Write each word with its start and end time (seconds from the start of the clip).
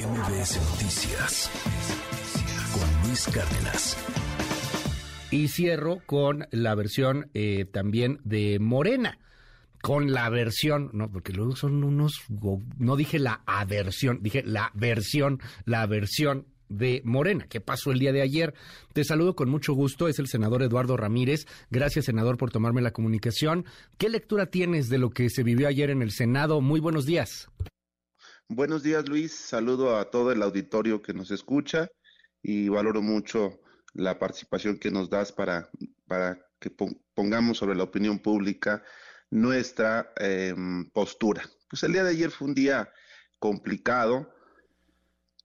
MBS 0.00 0.58
Noticias 0.70 1.50
con 2.72 3.06
Luis 3.06 3.26
Cárdenas. 3.26 3.98
Y 5.30 5.48
cierro 5.48 5.98
con 6.06 6.46
la 6.52 6.74
versión 6.74 7.28
eh, 7.34 7.66
también 7.66 8.18
de 8.24 8.58
Morena. 8.60 9.18
Con 9.82 10.12
la 10.12 10.30
versión, 10.30 10.88
no, 10.94 11.10
porque 11.10 11.32
luego 11.32 11.54
son 11.54 11.84
unos, 11.84 12.22
no 12.78 12.96
dije 12.96 13.18
la 13.18 13.42
aversión, 13.44 14.22
dije 14.22 14.42
la 14.42 14.70
versión, 14.74 15.40
la 15.66 15.86
versión 15.86 16.46
de 16.70 17.02
Morena. 17.04 17.46
¿Qué 17.50 17.60
pasó 17.60 17.90
el 17.90 17.98
día 17.98 18.12
de 18.12 18.22
ayer? 18.22 18.54
Te 18.94 19.04
saludo 19.04 19.36
con 19.36 19.50
mucho 19.50 19.74
gusto. 19.74 20.08
Es 20.08 20.18
el 20.18 20.28
senador 20.28 20.62
Eduardo 20.62 20.96
Ramírez. 20.96 21.46
Gracias, 21.70 22.06
senador, 22.06 22.38
por 22.38 22.50
tomarme 22.50 22.80
la 22.80 22.92
comunicación. 22.92 23.66
¿Qué 23.98 24.08
lectura 24.08 24.46
tienes 24.46 24.88
de 24.88 24.96
lo 24.96 25.10
que 25.10 25.28
se 25.28 25.42
vivió 25.42 25.68
ayer 25.68 25.90
en 25.90 26.00
el 26.00 26.10
Senado? 26.10 26.62
Muy 26.62 26.80
buenos 26.80 27.04
días. 27.04 27.50
Buenos 28.52 28.82
días, 28.82 29.08
Luis. 29.08 29.32
Saludo 29.32 29.96
a 29.96 30.10
todo 30.10 30.32
el 30.32 30.42
auditorio 30.42 31.00
que 31.00 31.14
nos 31.14 31.30
escucha 31.30 31.88
y 32.42 32.68
valoro 32.68 33.00
mucho 33.00 33.60
la 33.94 34.18
participación 34.18 34.76
que 34.76 34.90
nos 34.90 35.08
das 35.08 35.30
para, 35.30 35.70
para 36.08 36.36
que 36.58 36.68
pongamos 37.14 37.58
sobre 37.58 37.76
la 37.76 37.84
opinión 37.84 38.18
pública 38.18 38.82
nuestra 39.30 40.12
em, 40.16 40.90
postura. 40.90 41.44
Pues 41.68 41.84
el 41.84 41.92
día 41.92 42.02
de 42.02 42.10
ayer 42.10 42.32
fue 42.32 42.48
un 42.48 42.54
día 42.54 42.92
complicado 43.38 44.28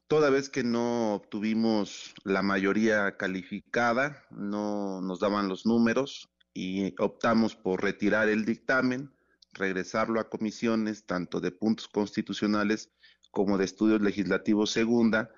Toda 0.07 0.29
vez 0.29 0.49
que 0.49 0.63
no 0.63 1.15
obtuvimos 1.15 2.13
la 2.23 2.43
mayoría 2.43 3.17
calificada, 3.17 4.23
no 4.29 5.01
nos 5.01 5.19
daban 5.19 5.47
los 5.47 5.65
números 5.65 6.29
y 6.53 6.93
optamos 7.01 7.55
por 7.55 7.81
retirar 7.81 8.29
el 8.29 8.45
dictamen, 8.45 9.14
regresarlo 9.55 10.19
a 10.19 10.29
comisiones, 10.29 11.05
tanto 11.05 11.39
de 11.39 11.51
puntos 11.51 11.87
constitucionales 11.87 12.91
como 13.31 13.57
de 13.57 13.65
estudios 13.65 14.01
legislativos 14.01 14.71
segunda, 14.71 15.29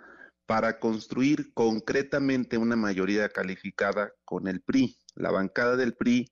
para 0.46 0.80
construir 0.80 1.54
concretamente 1.54 2.58
una 2.58 2.76
mayoría 2.76 3.30
calificada 3.30 4.14
con 4.24 4.48
el 4.48 4.62
PRI. 4.62 4.98
La 5.16 5.32
bancada 5.32 5.76
del 5.76 5.96
PRI 5.96 6.32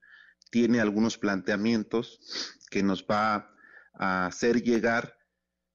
tiene 0.52 0.80
algunos 0.80 1.18
planteamientos 1.18 2.20
que 2.70 2.82
nos 2.82 3.06
va 3.06 3.52
a 3.94 4.28
hacer 4.28 4.62
llegar 4.64 5.18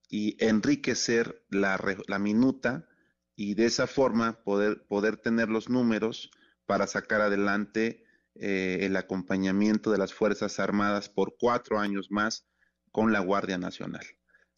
y 0.09 0.43
enriquecer 0.45 1.45
la, 1.51 1.79
la 2.09 2.19
minuta 2.19 2.89
y 3.37 3.55
de 3.55 3.67
esa 3.67 3.87
forma 3.87 4.43
poder, 4.43 4.87
poder 4.89 5.17
tener 5.17 5.49
los 5.49 5.69
números 5.69 6.31
para 6.67 6.87
sacar 6.87 7.21
adelante 7.21 8.05
eh, 8.35 8.79
el 8.83 8.97
acompañamiento 8.97 9.91
de 9.91 9.99
las 9.99 10.15
Fuerzas 10.15 10.61
Armadas 10.61 11.09
por 11.09 11.37
cuatro 11.39 11.79
años 11.79 12.11
más 12.11 12.47
con 12.93 13.13
la 13.13 13.21
Guardia 13.21 13.59
Nacional. 13.59 14.05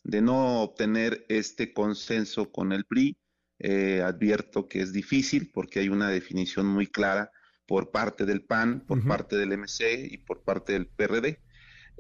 De 0.05 0.20
no 0.20 0.62
obtener 0.62 1.25
este 1.29 1.73
consenso 1.73 2.51
con 2.51 2.73
el 2.73 2.84
PRI, 2.84 3.17
eh, 3.59 4.03
advierto 4.03 4.69
que 4.69 4.81
es 4.81 4.92
difícil 4.92 5.51
porque 5.53 5.79
hay 5.79 5.89
una 5.89 6.11
definición 6.11 6.67
muy 6.67 6.89
clara 6.89 7.31
por 7.67 7.92
parte 7.92 8.27
del 8.27 8.45
PAN, 8.45 8.84
por 8.87 9.06
parte 9.06 9.37
del 9.37 9.56
MC 9.56 10.09
y 10.11 10.19
por 10.19 10.42
parte 10.42 10.73
del 10.73 10.89
PRD. 10.89 11.41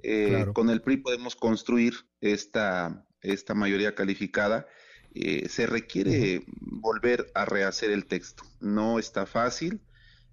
Eh, 0.02 0.46
con 0.54 0.70
el 0.70 0.82
PRI 0.82 0.96
podemos 0.98 1.36
construir 1.36 1.94
esta, 2.20 3.06
esta 3.20 3.54
mayoría 3.54 3.94
calificada, 3.94 4.66
eh, 5.14 5.48
se 5.48 5.66
requiere 5.66 6.42
volver 6.46 7.30
a 7.34 7.44
rehacer 7.44 7.90
el 7.90 8.06
texto. 8.06 8.42
No 8.60 8.98
está 8.98 9.24
fácil, 9.24 9.80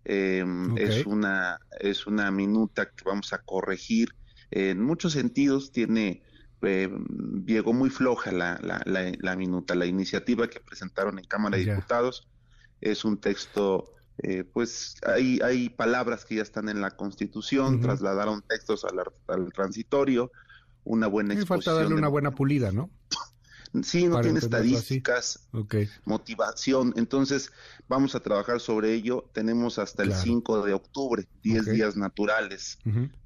em, 0.06 0.78
es, 0.78 1.06
una, 1.06 1.60
es 1.80 2.08
una 2.08 2.32
minuta 2.32 2.90
que 2.90 3.04
vamos 3.06 3.34
a 3.34 3.40
corregir. 3.40 4.10
En 4.52 4.82
muchos 4.82 5.14
sentidos 5.14 5.72
tiene, 5.72 6.24
eh, 6.62 6.90
llegó 7.46 7.74
muy 7.74 7.90
floja 7.90 8.32
la, 8.32 8.60
la, 8.62 8.82
la, 8.86 9.36
minuta. 9.36 9.76
La 9.76 9.86
iniciativa 9.86 10.48
que 10.48 10.60
presentaron 10.60 11.20
en 11.20 11.26
Cámara 11.26 11.58
de 11.58 11.66
Diputados 11.66 12.28
es 12.82 13.06
un 13.06 13.20
texto 13.20 13.94
eh, 14.22 14.44
pues 14.44 14.96
hay, 15.06 15.40
hay 15.42 15.70
palabras 15.70 16.26
que 16.26 16.36
ya 16.36 16.42
están 16.42 16.68
en 16.68 16.82
la 16.82 16.92
Constitución, 16.92 17.80
trasladaron 17.80 18.42
textos 18.42 18.84
al, 18.84 19.00
al, 19.28 19.54
transitorio, 19.54 20.30
una 20.84 21.08
buena 21.08 21.36
exposición. 21.36 21.76
falta 21.76 21.82
darle 21.82 21.96
una 21.96 22.10
buena 22.10 22.32
pulida, 22.32 22.74
¿no? 22.74 22.90
Sí, 23.84 24.08
no 24.08 24.20
tiene 24.22 24.40
estadísticas, 24.40 25.48
motivación. 26.06 26.94
Entonces, 26.98 27.52
vamos 27.88 28.16
a 28.16 28.20
trabajar 28.20 28.60
sobre 28.60 28.94
ello. 28.94 29.30
Tenemos 29.32 29.78
hasta 29.78 30.04
el 30.04 30.14
5 30.14 30.66
de 30.66 30.74
octubre, 30.74 31.28
10 31.44 31.66
días 31.66 31.96
naturales, 31.96 32.80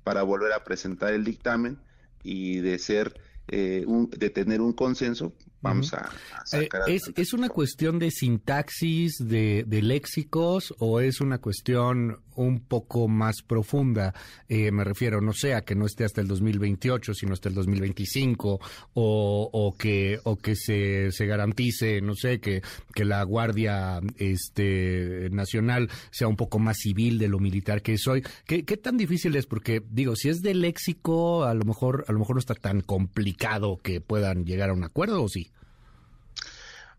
para 0.04 0.24
volver 0.24 0.52
a 0.52 0.64
presentar 0.64 1.14
el 1.14 1.24
dictamen 1.24 1.80
y 2.24 2.60
de 2.60 2.78
ser 2.78 3.20
eh, 3.48 3.86
de 4.18 4.30
tener 4.30 4.62
un 4.62 4.74
consenso, 4.74 5.34
vamos 5.64 5.94
a, 5.94 6.10
eh, 6.52 6.68
¿Es, 6.88 7.12
¿Es 7.16 7.34
una 7.34 7.50
cuestión 7.50 7.98
de 7.98 8.12
sintaxis, 8.12 9.16
de, 9.18 9.64
de, 9.66 9.82
léxicos, 9.82 10.74
o 10.78 11.00
es 11.00 11.22
una 11.22 11.40
cuestión 11.40 12.20
un 12.36 12.60
poco 12.60 13.08
más 13.08 13.42
profunda? 13.42 14.14
Eh, 14.50 14.72
me 14.72 14.84
refiero, 14.84 15.22
no 15.22 15.32
sé, 15.32 15.54
a 15.54 15.62
que 15.62 15.74
no 15.74 15.86
esté 15.86 16.04
hasta 16.04 16.20
el 16.20 16.28
2028, 16.28 17.14
sino 17.14 17.34
hasta 17.34 17.48
el 17.48 17.56
2025, 17.56 18.60
o, 18.94 19.50
o 19.54 19.78
que, 19.78 20.20
o 20.24 20.36
que 20.36 20.56
se, 20.56 21.12
se 21.12 21.26
garantice, 21.26 22.02
no 22.02 22.14
sé, 22.14 22.40
que, 22.40 22.62
que 22.94 23.06
la 23.06 23.24
Guardia 23.24 24.02
este, 24.18 25.30
Nacional 25.32 25.90
sea 26.12 26.28
un 26.28 26.36
poco 26.36 26.60
más 26.60 26.78
civil 26.78 27.18
de 27.18 27.30
lo 27.30 27.40
militar 27.40 27.82
que 27.82 27.94
es 27.94 28.06
hoy. 28.08 28.22
¿Qué, 28.46 28.66
¿Qué 28.66 28.76
tan 28.76 28.98
difícil 28.98 29.36
es? 29.38 29.46
Porque, 29.46 29.82
digo, 29.90 30.18
si 30.18 30.28
es 30.28 30.42
de 30.42 30.54
léxico, 30.54 31.46
a 31.46 31.54
lo 31.54 31.64
mejor, 31.64 32.04
a 32.10 32.12
lo 32.12 32.20
mejor 32.20 32.36
no 32.36 32.40
está 32.40 32.56
tan 32.56 32.82
complicado 32.82 33.80
que 33.82 34.02
puedan 34.02 34.46
llegar 34.46 34.70
a 34.70 34.74
un 34.74 34.84
acuerdo 34.84 35.24
o 35.24 35.30
sí? 35.30 35.53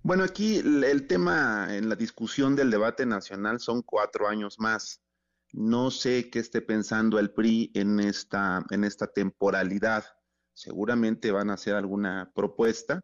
Bueno, 0.04 0.22
aquí 0.22 0.58
el 0.58 1.06
tema 1.06 1.74
en 1.74 1.88
la 1.88 1.96
discusión 1.96 2.54
del 2.54 2.70
debate 2.70 3.06
nacional 3.06 3.58
son 3.58 3.80
cuatro 3.80 4.28
años 4.28 4.60
más. 4.60 5.00
No 5.50 5.90
sé 5.90 6.28
qué 6.28 6.40
esté 6.40 6.60
pensando 6.60 7.18
el 7.18 7.30
PRI 7.30 7.70
en 7.72 7.98
esta, 8.00 8.62
en 8.68 8.84
esta 8.84 9.06
temporalidad. 9.06 10.04
Seguramente 10.52 11.32
van 11.32 11.48
a 11.48 11.54
hacer 11.54 11.74
alguna 11.74 12.30
propuesta 12.34 13.00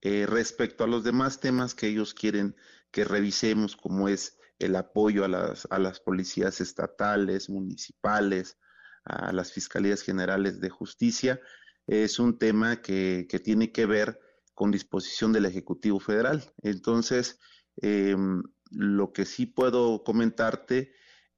eh, 0.00 0.24
respecto 0.26 0.82
a 0.84 0.86
los 0.86 1.04
demás 1.04 1.40
temas 1.40 1.74
que 1.74 1.88
ellos 1.88 2.14
quieren 2.14 2.56
que 2.90 3.04
revisemos, 3.04 3.76
como 3.76 4.08
es 4.08 4.38
el 4.58 4.76
apoyo 4.76 5.26
a 5.26 5.28
las, 5.28 5.68
a 5.70 5.78
las 5.78 6.00
policías 6.00 6.62
estatales, 6.62 7.50
municipales, 7.50 8.56
a 9.04 9.30
las 9.32 9.52
fiscalías 9.52 10.00
generales 10.00 10.58
de 10.58 10.70
justicia 10.70 11.38
es 11.90 12.20
un 12.20 12.38
tema 12.38 12.80
que, 12.80 13.26
tiene 13.42 13.72
que 13.72 13.84
ver 13.84 14.20
con 14.60 14.70
disposición 14.70 15.32
del 15.32 15.46
Ejecutivo 15.46 15.98
Federal. 16.00 16.44
Entonces, 16.62 17.38
em, 17.80 18.42
lo 18.70 19.10
que 19.10 19.24
sí 19.24 19.46
puedo 19.46 20.04
comentarte 20.04 20.92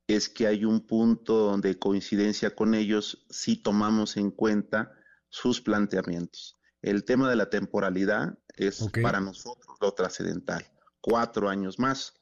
es 0.08 0.28
que 0.28 0.48
hay 0.48 0.64
un 0.64 0.88
punto 0.88 1.56
de 1.58 1.78
coincidencia 1.78 2.56
con 2.56 2.74
ellos 2.74 3.24
si 3.30 3.62
tomamos 3.62 4.16
en 4.16 4.32
cuenta 4.32 4.90
sus 5.28 5.60
planteamientos. 5.60 6.58
El 6.80 7.04
tema 7.04 7.30
de 7.30 7.36
la 7.36 7.48
temporalidad 7.48 8.36
es 8.56 8.88
para 9.00 9.20
nosotros 9.20 9.76
lo 9.80 9.92
trascendental. 9.94 10.66
Cuatro 11.00 11.48
años 11.48 11.78
más. 11.78 12.14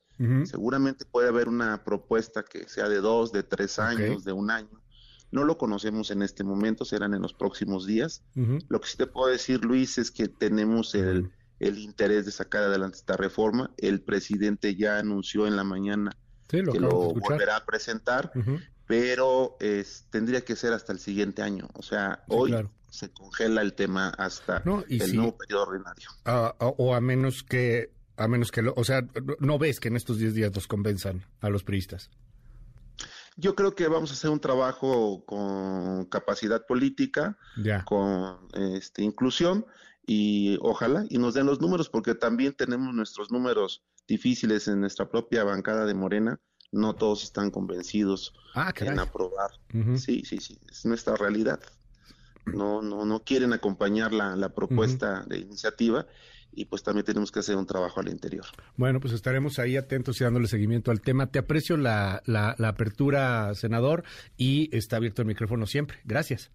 Seguramente 0.44 1.06
puede 1.06 1.28
haber 1.28 1.48
una 1.48 1.82
propuesta 1.82 2.42
que 2.42 2.68
sea 2.68 2.90
de 2.90 3.00
dos, 3.00 3.32
de 3.32 3.42
tres 3.42 3.78
años, 3.78 4.22
de 4.22 4.32
un 4.32 4.50
año. 4.50 4.79
No 5.30 5.44
lo 5.44 5.58
conocemos 5.58 6.10
en 6.10 6.22
este 6.22 6.44
momento, 6.44 6.84
serán 6.84 7.14
en 7.14 7.22
los 7.22 7.34
próximos 7.34 7.86
días. 7.86 8.22
Lo 8.68 8.80
que 8.80 8.88
sí 8.88 8.96
te 8.96 9.06
puedo 9.06 9.30
decir, 9.30 9.64
Luis, 9.64 9.98
es 9.98 10.10
que 10.10 10.28
tenemos 10.28 10.94
el, 10.94 11.30
interés 11.60 12.26
de 12.26 12.32
sacar 12.32 12.64
adelante 12.64 12.98
esta 12.98 13.16
reforma. 13.16 13.70
El 13.76 14.00
presidente 14.00 14.74
ya 14.74 14.98
anunció 14.98 15.46
en 15.46 15.56
la 15.56 15.64
mañana 15.64 16.16
que 16.48 16.62
lo 16.62 17.14
volverá 17.14 17.56
a 17.56 17.64
presentar, 17.64 18.32
pero 18.86 19.56
tendría 20.10 20.40
que 20.44 20.56
ser 20.56 20.72
hasta 20.72 20.92
el 20.92 20.98
siguiente 20.98 21.42
año. 21.42 21.68
O 21.74 21.82
sea, 21.82 22.24
hoy 22.28 22.52
se 22.90 23.10
congela 23.10 23.62
el 23.62 23.74
tema 23.74 24.08
hasta 24.08 24.62
el 24.88 25.16
nuevo 25.16 25.36
periodo 25.36 25.62
ordinario. 25.68 26.08
o 26.58 26.94
a 26.94 27.00
menos 27.00 27.44
que, 27.44 27.92
a 28.16 28.28
menos 28.28 28.50
que, 28.50 28.62
o 28.74 28.84
sea, 28.84 29.06
no 29.38 29.58
ves 29.58 29.80
que 29.80 29.88
en 29.88 29.96
estos 29.96 30.18
10 30.18 30.34
días 30.34 30.54
los 30.54 30.66
convenzan 30.66 31.24
a 31.40 31.48
los 31.50 31.62
priistas. 31.62 32.10
Yo 33.40 33.54
creo 33.54 33.74
que 33.74 33.88
vamos 33.88 34.10
a 34.10 34.14
hacer 34.14 34.30
un 34.30 34.40
trabajo 34.40 35.24
con 35.24 36.04
capacidad 36.06 36.66
política, 36.66 37.38
con 37.86 38.38
este, 38.52 39.02
inclusión 39.02 39.64
y 40.06 40.58
ojalá 40.60 41.06
y 41.08 41.18
nos 41.18 41.34
den 41.34 41.46
los 41.46 41.60
números 41.60 41.88
porque 41.88 42.14
también 42.14 42.52
tenemos 42.52 42.94
nuestros 42.94 43.30
números 43.30 43.82
difíciles 44.06 44.68
en 44.68 44.80
nuestra 44.80 45.08
propia 45.08 45.44
bancada 45.44 45.86
de 45.86 45.94
Morena. 45.94 46.38
No 46.70 46.94
todos 46.94 47.24
están 47.24 47.50
convencidos 47.50 48.34
ah, 48.54 48.72
en 48.76 48.98
aprobar. 48.98 49.50
Sí, 49.96 50.22
sí, 50.24 50.38
sí, 50.38 50.60
es 50.70 50.84
nuestra 50.84 51.16
realidad. 51.16 51.60
No, 52.44 52.82
no, 52.82 53.04
no 53.04 53.24
quieren 53.24 53.52
acompañar 53.52 54.12
la, 54.12 54.36
la 54.36 54.50
propuesta 54.50 55.24
de 55.26 55.38
iniciativa 55.38 56.06
y 56.52 56.64
pues 56.64 56.82
también 56.82 57.04
tenemos 57.04 57.30
que 57.30 57.40
hacer 57.40 57.56
un 57.56 57.66
trabajo 57.66 58.00
al 58.00 58.08
interior. 58.08 58.46
Bueno, 58.76 59.00
pues 59.00 59.14
estaremos 59.14 59.58
ahí 59.58 59.76
atentos 59.76 60.20
y 60.20 60.24
dándole 60.24 60.48
seguimiento 60.48 60.90
al 60.90 61.00
tema. 61.00 61.26
Te 61.26 61.38
aprecio 61.38 61.76
la, 61.76 62.22
la, 62.26 62.54
apertura, 62.68 63.54
senador, 63.54 64.04
y 64.36 64.74
está 64.76 64.96
abierto 64.96 65.22
el 65.22 65.28
micrófono 65.28 65.66
siempre. 65.66 65.98
Gracias. 66.04 66.50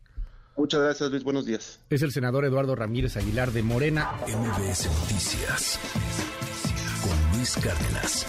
Muchas 0.57 0.81
gracias, 0.81 1.11
Luis. 1.11 1.23
Buenos 1.23 1.45
días. 1.45 1.81
Es 1.89 2.01
el 2.01 2.11
senador 2.11 2.45
Eduardo 2.45 2.75
Ramírez 2.75 3.17
Aguilar 3.17 3.51
de 3.51 3.61
Morena. 3.61 4.13
MBS 4.21 4.87
Noticias 5.01 5.79
con 7.03 7.37
Luis 7.37 7.55
Cárdenas. 7.55 8.25